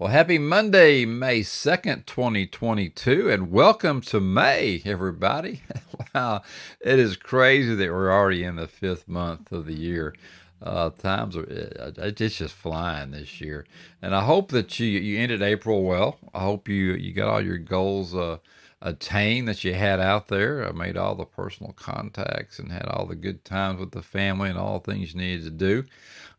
Well, 0.00 0.10
happy 0.10 0.38
Monday, 0.38 1.04
May 1.04 1.40
2nd, 1.40 2.06
2022, 2.06 3.28
and 3.30 3.52
welcome 3.52 4.00
to 4.00 4.18
May, 4.18 4.80
everybody. 4.86 5.60
wow, 6.14 6.40
it 6.80 6.98
is 6.98 7.18
crazy 7.18 7.74
that 7.74 7.90
we're 7.90 8.10
already 8.10 8.42
in 8.42 8.56
the 8.56 8.66
fifth 8.66 9.06
month 9.06 9.52
of 9.52 9.66
the 9.66 9.74
year. 9.74 10.14
Uh, 10.62 10.88
times 10.88 11.36
are 11.36 11.44
it's 11.46 12.38
just 12.38 12.54
flying 12.54 13.10
this 13.10 13.42
year, 13.42 13.66
and 14.00 14.14
I 14.14 14.24
hope 14.24 14.52
that 14.52 14.80
you 14.80 14.86
you 14.86 15.18
ended 15.18 15.42
April 15.42 15.82
well. 15.82 16.16
I 16.32 16.40
hope 16.40 16.66
you 16.66 16.94
you 16.94 17.12
got 17.12 17.28
all 17.28 17.44
your 17.44 17.58
goals 17.58 18.14
uh, 18.14 18.38
attained 18.82 19.48
that 19.48 19.64
you 19.64 19.74
had 19.74 20.00
out 20.00 20.28
there. 20.28 20.66
I 20.66 20.72
made 20.72 20.96
all 20.96 21.14
the 21.14 21.24
personal 21.24 21.72
contacts 21.72 22.58
and 22.58 22.72
had 22.72 22.86
all 22.86 23.06
the 23.06 23.14
good 23.14 23.44
times 23.44 23.80
with 23.80 23.92
the 23.92 24.02
family 24.02 24.48
and 24.48 24.58
all 24.58 24.80
the 24.80 24.92
things 24.92 25.14
you 25.14 25.20
needed 25.20 25.44
to 25.44 25.50
do. 25.50 25.84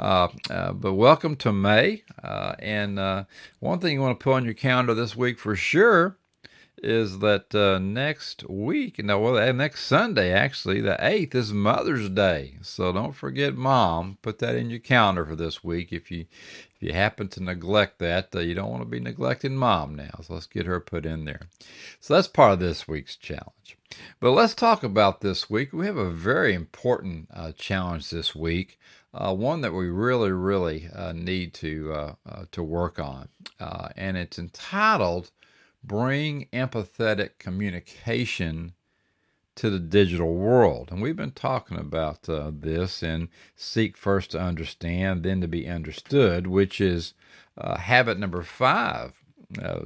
Uh, 0.00 0.28
uh, 0.50 0.72
but 0.72 0.94
welcome 0.94 1.36
to 1.36 1.52
May. 1.52 2.02
Uh, 2.22 2.54
and 2.58 2.98
uh, 2.98 3.24
one 3.60 3.78
thing 3.78 3.94
you 3.94 4.00
want 4.00 4.18
to 4.18 4.24
put 4.24 4.34
on 4.34 4.44
your 4.44 4.54
calendar 4.54 4.94
this 4.94 5.14
week 5.14 5.38
for 5.38 5.54
sure 5.54 6.16
is 6.84 7.18
that 7.20 7.54
uh, 7.54 7.78
next 7.78 8.48
week, 8.48 9.02
no, 9.02 9.18
well, 9.18 9.38
uh, 9.38 9.52
next 9.52 9.84
Sunday, 9.84 10.32
actually, 10.32 10.80
the 10.80 10.96
8th 11.00 11.34
is 11.34 11.52
Mother's 11.52 12.08
Day. 12.08 12.58
So 12.62 12.92
don't 12.92 13.14
forget 13.14 13.56
mom. 13.56 14.18
Put 14.22 14.38
that 14.40 14.54
in 14.54 14.70
your 14.70 14.78
calendar 14.78 15.24
for 15.24 15.36
this 15.36 15.64
week. 15.64 15.92
If 15.92 16.10
you 16.10 16.26
if 16.76 16.82
you 16.82 16.92
happen 16.92 17.28
to 17.28 17.42
neglect 17.42 17.98
that, 18.00 18.34
you 18.34 18.54
don't 18.54 18.70
want 18.70 18.82
to 18.82 18.88
be 18.88 19.00
neglecting 19.00 19.56
mom 19.56 19.94
now. 19.94 20.20
So 20.22 20.34
let's 20.34 20.46
get 20.46 20.66
her 20.66 20.80
put 20.80 21.06
in 21.06 21.24
there. 21.24 21.48
So 22.00 22.14
that's 22.14 22.28
part 22.28 22.52
of 22.52 22.60
this 22.60 22.86
week's 22.86 23.16
challenge. 23.16 23.78
But 24.20 24.32
let's 24.32 24.54
talk 24.54 24.82
about 24.82 25.20
this 25.20 25.48
week. 25.48 25.72
We 25.72 25.86
have 25.86 25.96
a 25.96 26.10
very 26.10 26.52
important 26.52 27.28
challenge 27.56 28.10
this 28.10 28.34
week 28.34 28.78
uh, 29.14 29.32
one 29.32 29.60
that 29.60 29.72
we 29.72 29.88
really, 29.88 30.32
really 30.32 30.88
uh, 30.92 31.12
need 31.12 31.54
to 31.54 31.92
uh, 31.92 32.14
uh 32.28 32.44
to 32.50 32.62
work 32.62 32.98
on, 32.98 33.28
uh, 33.60 33.88
and 33.96 34.16
it's 34.16 34.38
entitled 34.38 35.30
"Bring 35.86 36.48
Empathetic 36.52 37.38
Communication 37.38 38.74
to 39.56 39.70
the 39.70 39.78
Digital 39.78 40.34
World." 40.34 40.90
And 40.90 41.02
we've 41.02 41.16
been 41.16 41.32
talking 41.32 41.78
about 41.78 42.28
uh, 42.28 42.50
this 42.52 43.02
in 43.02 43.28
"Seek 43.54 43.96
First 43.96 44.30
to 44.30 44.40
Understand, 44.40 45.22
Then 45.22 45.40
to 45.42 45.48
Be 45.48 45.68
Understood," 45.68 46.46
which 46.46 46.80
is 46.80 47.14
habit 47.56 48.18
number 48.18 48.42
five. 48.42 49.12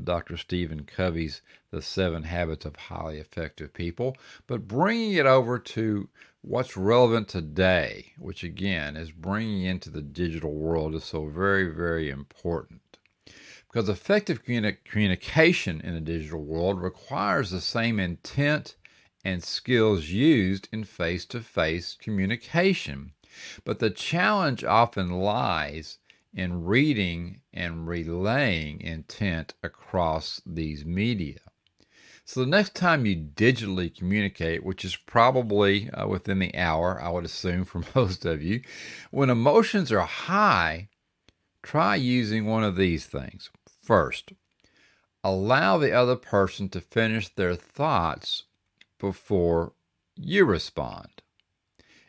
Dr. 0.03 0.39
Stephen 0.39 0.84
Covey's 0.84 1.42
"The 1.70 1.83
Seven 1.83 2.22
Habits 2.22 2.65
of 2.65 2.77
Highly 2.77 3.19
Effective 3.19 3.75
People," 3.75 4.17
but 4.47 4.67
bringing 4.67 5.12
it 5.12 5.27
over 5.27 5.59
to 5.59 6.09
what's 6.41 6.77
relevant 6.77 7.28
today, 7.28 8.12
which 8.19 8.42
again 8.42 8.97
is 8.97 9.11
bringing 9.11 9.62
into 9.62 9.91
the 9.91 10.00
digital 10.00 10.55
world, 10.55 10.94
is 10.94 11.05
so 11.05 11.27
very, 11.27 11.67
very 11.67 12.09
important. 12.09 12.81
Because 13.69 13.88
effective 13.88 14.44
communi- 14.44 14.83
communication 14.84 15.80
in 15.83 15.94
the 15.94 16.00
digital 16.00 16.42
world 16.42 16.80
requires 16.80 17.50
the 17.50 17.61
same 17.61 18.00
intent 18.00 18.77
and 19.25 19.44
skills 19.44 20.08
used 20.08 20.69
in 20.72 20.84
face 20.84 21.27
to 21.27 21.41
face 21.41 21.94
communication. 21.94 23.12
But 23.64 23.78
the 23.78 23.91
challenge 23.91 24.64
often 24.64 25.10
lies 25.10 25.98
in 26.33 26.64
reading 26.64 27.41
and 27.52 27.86
relaying 27.86 28.80
intent 28.80 29.55
across 29.62 30.41
these 30.47 30.84
media. 30.84 31.41
So 32.25 32.41
the 32.41 32.47
next 32.47 32.75
time 32.75 33.06
you 33.06 33.16
digitally 33.16 33.94
communicate, 33.94 34.62
which 34.62 34.84
is 34.84 34.97
probably 34.97 35.91
uh, 35.91 36.06
within 36.06 36.38
the 36.38 36.55
hour, 36.55 37.00
I 37.00 37.08
would 37.08 37.25
assume 37.25 37.64
for 37.64 37.82
most 37.94 38.25
of 38.25 38.42
you, 38.42 38.60
when 39.10 39.30
emotions 39.30 39.91
are 39.91 40.00
high, 40.00 40.88
try 41.62 41.97
using 41.97 42.44
one 42.44 42.64
of 42.64 42.77
these 42.77 43.06
things. 43.06 43.50
First, 43.89 44.33
allow 45.25 45.78
the 45.78 45.92
other 45.92 46.17
person 46.17 46.69
to 46.70 46.81
finish 46.81 47.28
their 47.28 47.55
thoughts 47.55 48.44
before 48.98 49.72
you 50.14 50.44
respond. 50.44 51.22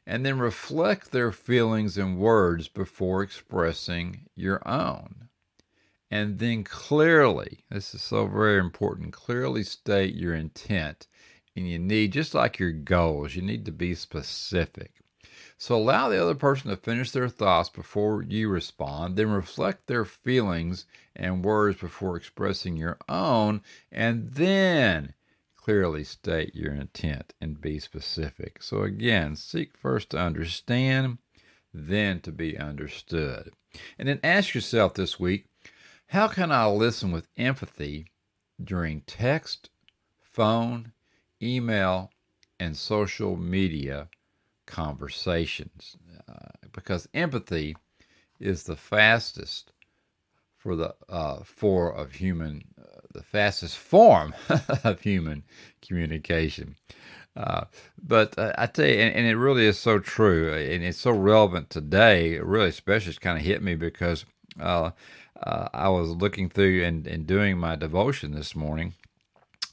And 0.06 0.26
then 0.26 0.40
reflect 0.40 1.12
their 1.12 1.32
feelings 1.32 1.98
and 1.98 2.18
words 2.18 2.68
before 2.68 3.24
expressing 3.24 4.26
your 4.36 4.62
own 4.68 5.30
and 6.12 6.40
then 6.40 6.64
clearly, 6.64 7.60
this 7.70 7.94
is 7.94 8.02
so 8.02 8.26
very 8.26 8.60
important, 8.60 9.14
clearly 9.14 9.64
state 9.64 10.16
your 10.16 10.34
intent. 10.34 11.08
And 11.56 11.70
you 11.70 11.78
need, 11.78 12.14
just 12.14 12.34
like 12.34 12.58
your 12.58 12.72
goals, 12.72 13.36
you 13.36 13.42
need 13.42 13.66
to 13.66 13.72
be 13.72 13.94
specific. 13.94 14.94
So 15.62 15.76
allow 15.76 16.08
the 16.08 16.22
other 16.22 16.36
person 16.36 16.70
to 16.70 16.78
finish 16.78 17.12
their 17.12 17.28
thoughts 17.28 17.68
before 17.68 18.24
you 18.24 18.48
respond, 18.48 19.18
then 19.18 19.30
reflect 19.30 19.88
their 19.88 20.06
feelings 20.06 20.86
and 21.14 21.44
words 21.44 21.82
before 21.82 22.16
expressing 22.16 22.78
your 22.78 22.98
own, 23.10 23.62
and 23.92 24.32
then 24.32 25.14
clearly 25.58 26.06
state 26.06 26.56
your 26.56 26.74
intent 26.74 27.34
and 27.42 27.60
be 27.60 27.78
specific. 27.78 28.64
So 28.64 28.84
again, 28.84 29.36
seek 29.36 29.76
first 29.78 30.12
to 30.12 30.18
understand, 30.18 31.18
then 31.74 32.22
to 32.22 32.32
be 32.32 32.58
understood. 32.58 33.52
And 33.98 34.08
then 34.08 34.22
ask 34.24 34.56
yourself 34.56 34.94
this 34.94 35.20
week 35.20 35.48
how 36.08 36.30
can 36.30 36.54
I 36.54 36.68
listen 36.68 37.12
with 37.12 37.28
empathy 37.36 38.06
during 38.64 39.02
text, 39.02 39.72
phone, 40.22 40.94
email, 41.42 42.12
and 42.58 42.78
social 42.78 43.36
media 43.36 44.08
conversations? 44.70 45.98
Uh, 46.28 46.68
because 46.72 47.10
empathy 47.14 47.76
is 48.40 48.64
the 48.64 48.76
fastest 48.76 49.74
for 50.58 50.76
the 50.76 50.94
uh, 51.10 51.40
for 51.44 51.92
of 51.92 52.14
human 52.14 52.64
uh, 52.80 53.00
the 53.14 53.24
fastest 53.24 53.78
form 53.78 54.34
of 54.84 55.02
human 55.02 55.44
communication. 55.82 56.76
Uh, 57.36 57.66
but 58.02 58.38
uh, 58.38 58.54
I 58.58 58.66
tell 58.66 58.86
you, 58.86 58.96
and, 58.96 59.16
and, 59.16 59.26
it 59.26 59.38
really 59.38 59.66
is 59.66 59.80
so 59.80 60.00
true, 60.00 60.54
and 60.54 60.84
it's 60.84 60.98
so 60.98 61.12
relevant 61.12 61.70
today. 61.70 62.38
Really, 62.40 62.70
especially, 62.70 63.12
it's 63.12 63.20
kind 63.20 63.38
of 63.38 63.46
hit 63.46 63.62
me 63.62 63.76
because 63.76 64.26
uh, 64.60 64.92
uh, 65.42 65.70
I 65.74 65.90
was 65.90 66.10
looking 66.10 66.50
through 66.50 66.84
and, 66.84 67.08
and 67.08 67.26
doing 67.26 67.58
my 67.58 67.76
devotion 67.76 68.32
this 68.32 68.56
morning, 68.56 68.96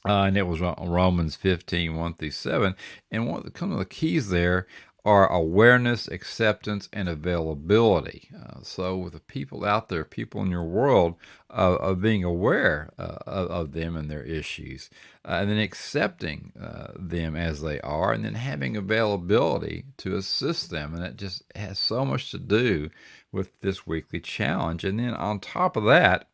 uh, 0.07 0.23
and 0.23 0.37
it 0.37 0.47
was 0.47 0.61
Romans 0.61 1.35
15, 1.35 1.95
1 1.95 2.13
through 2.13 2.31
7. 2.31 2.75
And 3.11 3.27
one 3.27 3.39
of 3.39 3.51
the, 3.51 3.59
some 3.59 3.71
of 3.71 3.79
the 3.79 3.85
keys 3.85 4.29
there 4.29 4.67
are 5.05 5.31
awareness, 5.31 6.07
acceptance, 6.07 6.89
and 6.91 7.07
availability. 7.07 8.29
Uh, 8.35 8.59
so, 8.61 8.97
with 8.97 9.13
the 9.13 9.19
people 9.19 9.63
out 9.63 9.89
there, 9.89 10.03
people 10.03 10.41
in 10.41 10.51
your 10.51 10.65
world, 10.65 11.15
uh, 11.49 11.75
of 11.79 12.01
being 12.01 12.23
aware 12.23 12.89
uh, 12.99 13.17
of, 13.25 13.47
of, 13.47 13.71
them 13.71 13.95
and 13.95 14.11
their 14.11 14.23
issues, 14.23 14.89
uh, 15.23 15.39
and 15.41 15.49
then 15.49 15.59
accepting 15.59 16.51
uh, 16.61 16.87
them 16.97 17.35
as 17.35 17.61
they 17.61 17.79
are, 17.81 18.11
and 18.11 18.25
then 18.25 18.35
having 18.35 18.75
availability 18.75 19.85
to 19.97 20.17
assist 20.17 20.69
them. 20.69 20.93
And 20.93 21.03
it 21.03 21.15
just 21.15 21.43
has 21.55 21.79
so 21.79 22.03
much 22.03 22.31
to 22.31 22.37
do 22.37 22.89
with 23.31 23.49
this 23.61 23.87
weekly 23.87 24.19
challenge. 24.19 24.83
And 24.83 24.99
then 24.99 25.13
on 25.13 25.39
top 25.39 25.77
of 25.77 25.85
that, 25.85 26.27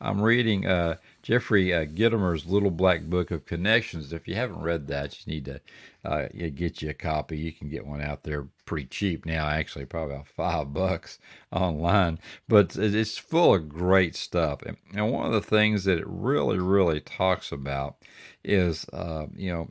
I'm 0.00 0.20
reading 0.20 0.66
uh, 0.66 0.96
Jeffrey 1.28 1.74
uh, 1.74 1.84
Gitomer's 1.84 2.46
Little 2.46 2.70
Black 2.70 3.02
Book 3.02 3.30
of 3.30 3.44
Connections. 3.44 4.14
If 4.14 4.26
you 4.26 4.34
haven't 4.34 4.62
read 4.62 4.86
that, 4.86 5.14
you 5.18 5.30
need 5.30 5.44
to 5.44 5.60
uh, 6.02 6.28
get 6.54 6.80
you 6.80 6.88
a 6.88 6.94
copy. 6.94 7.36
You 7.36 7.52
can 7.52 7.68
get 7.68 7.86
one 7.86 8.00
out 8.00 8.22
there 8.22 8.46
pretty 8.64 8.86
cheap 8.86 9.26
now, 9.26 9.46
actually, 9.46 9.84
probably 9.84 10.14
about 10.14 10.28
five 10.28 10.72
bucks 10.72 11.18
online. 11.52 12.18
But 12.48 12.76
it's 12.76 13.18
full 13.18 13.54
of 13.54 13.68
great 13.68 14.16
stuff. 14.16 14.62
And, 14.62 15.12
one 15.12 15.26
of 15.26 15.34
the 15.34 15.42
things 15.42 15.84
that 15.84 15.98
it 15.98 16.06
really, 16.06 16.58
really 16.58 17.00
talks 17.00 17.52
about 17.52 17.96
is, 18.42 18.86
uh, 18.94 19.26
you 19.36 19.52
know, 19.52 19.70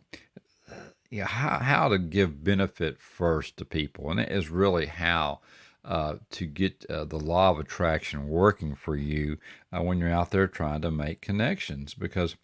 you 1.10 1.22
know, 1.22 1.26
how, 1.26 1.58
how 1.58 1.90
to 1.90 1.98
give 1.98 2.44
benefit 2.44 3.00
first 3.00 3.58
to 3.58 3.66
people. 3.66 4.12
And 4.12 4.20
it 4.20 4.32
is 4.32 4.50
really 4.50 4.86
how 4.86 5.40
uh, 5.86 6.16
to 6.32 6.46
get 6.46 6.86
uh, 6.90 7.06
the 7.06 7.20
law 7.20 7.52
of 7.52 7.60
attraction 7.60 8.28
working 8.28 8.76
for 8.76 8.96
you 8.96 9.38
uh, 9.72 9.82
when 9.82 10.00
you're 10.00 10.12
out 10.12 10.32
there 10.32 10.48
trying 10.48 10.82
to 10.82 10.92
make 10.92 11.22
connections 11.22 11.94
because 11.94 12.36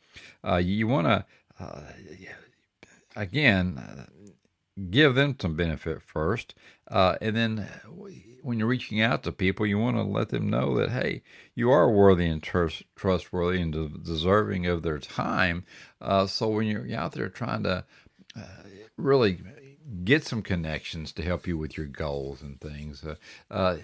uh, 0.47 0.55
you 0.55 0.87
want 0.87 1.07
to, 1.07 1.25
uh, 1.59 1.81
again, 3.15 4.07
give 4.89 5.15
them 5.15 5.35
some 5.39 5.55
benefit 5.55 6.01
first. 6.01 6.55
and 6.89 7.35
then 7.35 7.67
when 8.41 8.59
you're 8.59 8.67
reaching 8.67 9.01
out 9.01 9.23
to 9.23 9.31
people, 9.31 9.65
you 9.65 9.77
want 9.77 9.97
to 9.97 10.03
let 10.03 10.29
them 10.29 10.49
know 10.49 10.75
that, 10.77 10.91
hey, 10.91 11.21
you 11.55 11.69
are 11.69 11.89
worthy 11.89 12.25
and 12.25 12.41
trust, 12.41 12.83
trustworthy 12.95 13.61
and 13.61 13.73
de- 13.73 13.89
deserving 13.89 14.65
of 14.65 14.83
their 14.83 14.99
time. 14.99 15.65
so 16.27 16.47
when 16.47 16.67
you're 16.67 16.97
out 16.97 17.11
there 17.11 17.29
trying 17.29 17.63
to 17.63 17.83
really 18.97 19.39
get 20.03 20.23
some 20.25 20.41
connections 20.41 21.11
to 21.13 21.23
help 21.23 21.47
you 21.47 21.57
with 21.57 21.77
your 21.77 21.85
goals 21.85 22.41
and 22.41 22.59
things. 22.59 23.03
Uh, 23.03 23.15
uh, 23.51 23.77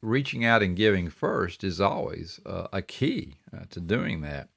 reaching 0.00 0.44
out 0.44 0.62
and 0.62 0.76
giving 0.76 1.10
first 1.10 1.64
is 1.64 1.80
always 1.80 2.40
uh, 2.46 2.68
a 2.72 2.82
key 2.82 3.36
uh, 3.54 3.64
to 3.70 3.80
doing 3.80 4.20
that. 4.22 4.48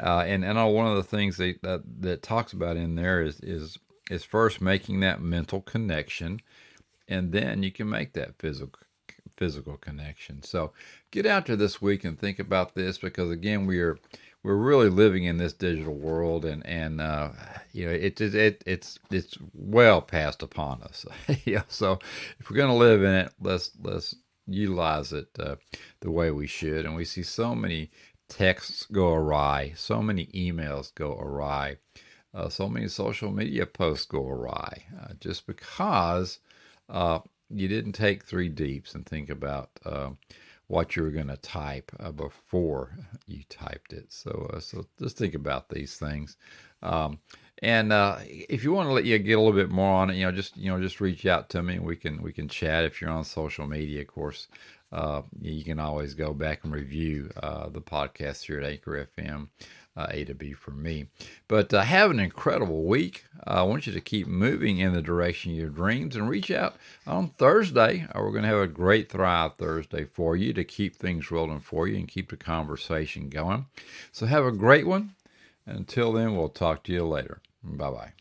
Uh, 0.00 0.24
and 0.26 0.44
and 0.44 0.56
one 0.74 0.86
of 0.86 0.96
the 0.96 1.02
things 1.02 1.36
that, 1.36 1.60
that 1.62 1.82
that 2.00 2.22
talks 2.22 2.52
about 2.52 2.76
in 2.76 2.94
there 2.94 3.22
is 3.22 3.40
is 3.40 3.78
is 4.10 4.24
first 4.24 4.60
making 4.60 5.00
that 5.00 5.20
mental 5.20 5.60
connection, 5.60 6.40
and 7.08 7.32
then 7.32 7.62
you 7.62 7.70
can 7.70 7.88
make 7.88 8.12
that 8.14 8.36
physical 8.38 8.80
physical 9.36 9.78
connection. 9.78 10.42
So 10.42 10.72
get 11.10 11.24
out 11.24 11.46
there 11.46 11.56
this 11.56 11.80
week 11.80 12.04
and 12.04 12.18
think 12.18 12.38
about 12.38 12.74
this 12.74 12.98
because 12.98 13.30
again, 13.30 13.66
we 13.66 13.80
are 13.80 13.98
we're 14.42 14.56
really 14.56 14.88
living 14.88 15.24
in 15.24 15.36
this 15.36 15.52
digital 15.52 15.94
world, 15.94 16.44
and 16.44 16.64
and 16.66 17.00
uh, 17.00 17.30
you 17.72 17.86
know 17.86 17.92
it, 17.92 18.20
it 18.20 18.34
it 18.34 18.62
it's 18.66 18.98
it's 19.10 19.36
well 19.52 20.00
past 20.00 20.42
upon 20.42 20.82
us. 20.82 21.04
yeah, 21.44 21.62
so 21.68 21.98
if 22.38 22.50
we're 22.50 22.56
to 22.56 22.72
live 22.72 23.02
in 23.02 23.14
it, 23.14 23.32
let's 23.40 23.72
let's 23.82 24.14
utilize 24.46 25.12
it 25.12 25.28
uh, 25.38 25.56
the 26.00 26.10
way 26.10 26.30
we 26.30 26.46
should. 26.46 26.84
And 26.84 26.96
we 26.96 27.04
see 27.04 27.22
so 27.22 27.54
many 27.54 27.90
texts 28.28 28.86
go 28.90 29.12
awry, 29.12 29.72
so 29.76 30.02
many 30.02 30.26
emails 30.26 30.94
go 30.94 31.12
awry, 31.18 31.76
uh, 32.32 32.48
so 32.48 32.68
many 32.68 32.88
social 32.88 33.30
media 33.30 33.66
posts 33.66 34.06
go 34.06 34.26
awry, 34.26 34.84
uh, 35.02 35.12
just 35.20 35.46
because 35.46 36.38
uh, 36.88 37.18
you 37.50 37.68
didn't 37.68 37.92
take 37.92 38.24
three 38.24 38.48
deeps 38.48 38.94
and 38.94 39.04
think 39.04 39.28
about 39.28 39.70
uh, 39.84 40.10
what 40.70 40.94
you 40.94 41.02
were 41.02 41.10
going 41.10 41.26
to 41.26 41.36
type 41.38 41.90
uh, 41.98 42.12
before 42.12 42.96
you 43.26 43.42
typed 43.48 43.92
it. 43.92 44.06
So, 44.12 44.48
uh, 44.54 44.60
so 44.60 44.86
just 45.00 45.18
think 45.18 45.34
about 45.34 45.68
these 45.68 45.96
things. 45.96 46.36
Um, 46.80 47.18
and 47.60 47.92
uh, 47.92 48.18
if 48.24 48.62
you 48.62 48.72
want 48.72 48.88
to 48.88 48.92
let 48.92 49.04
you 49.04 49.18
get 49.18 49.32
a 49.32 49.40
little 49.40 49.52
bit 49.52 49.68
more 49.68 49.92
on 49.92 50.10
it, 50.10 50.16
you 50.16 50.24
know, 50.24 50.32
just 50.32 50.56
you 50.56 50.70
know, 50.70 50.80
just 50.80 51.00
reach 51.00 51.26
out 51.26 51.50
to 51.50 51.62
me. 51.62 51.80
We 51.80 51.96
can 51.96 52.22
we 52.22 52.32
can 52.32 52.48
chat 52.48 52.84
if 52.84 53.00
you're 53.00 53.10
on 53.10 53.24
social 53.24 53.66
media. 53.66 54.00
Of 54.00 54.06
course, 54.06 54.46
uh, 54.92 55.22
you 55.40 55.64
can 55.64 55.78
always 55.78 56.14
go 56.14 56.32
back 56.32 56.64
and 56.64 56.72
review 56.72 57.30
uh, 57.42 57.68
the 57.68 57.80
podcast 57.80 58.44
here 58.44 58.60
at 58.60 58.66
Anchor 58.66 59.08
FM 59.16 59.48
uh, 59.96 60.06
A 60.10 60.24
to 60.24 60.34
B 60.34 60.52
for 60.52 60.70
me. 60.70 61.06
But 61.48 61.72
uh, 61.74 61.82
have 61.82 62.10
an 62.10 62.20
incredible 62.20 62.84
week. 62.84 63.24
Uh, 63.46 63.50
I 63.50 63.62
want 63.62 63.86
you 63.86 63.92
to 63.92 64.00
keep 64.00 64.26
moving 64.26 64.78
in 64.78 64.92
the 64.92 65.02
direction 65.02 65.52
of 65.52 65.58
your 65.58 65.68
dreams 65.68 66.16
and 66.16 66.28
reach 66.28 66.50
out 66.50 66.76
on 67.06 67.28
Thursday. 67.28 68.06
Uh, 68.14 68.20
we're 68.20 68.30
going 68.30 68.42
to 68.42 68.48
have 68.48 68.58
a 68.58 68.66
great 68.66 69.10
Thrive 69.10 69.56
Thursday 69.56 70.04
for 70.04 70.36
you 70.36 70.52
to 70.52 70.64
keep 70.64 70.96
things 70.96 71.30
rolling 71.30 71.60
for 71.60 71.86
you 71.88 71.96
and 71.96 72.08
keep 72.08 72.30
the 72.30 72.36
conversation 72.36 73.28
going. 73.28 73.66
So 74.12 74.26
have 74.26 74.44
a 74.44 74.52
great 74.52 74.86
one. 74.86 75.14
Until 75.66 76.12
then, 76.12 76.36
we'll 76.36 76.48
talk 76.48 76.82
to 76.84 76.92
you 76.92 77.04
later. 77.04 77.40
Bye 77.62 77.90
bye. 77.90 78.12